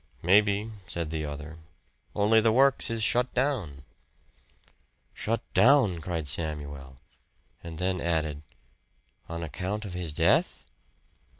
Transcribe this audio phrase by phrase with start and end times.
[0.23, 1.59] "Maybe," said the other
[2.15, 3.83] "only the works is shut down."
[5.13, 6.95] "Shut down!" cried Samuel;
[7.63, 8.41] and then added,
[9.29, 10.65] "On account of his death?"